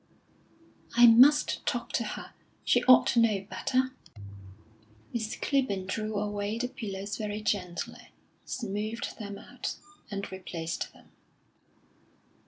[0.95, 2.33] "I must talk to her;
[2.65, 3.91] she ought to know better."
[5.13, 8.09] Miss Clibborn drew away the pillows very gently,
[8.43, 9.75] smoothed them out,
[10.09, 11.11] and replaced them.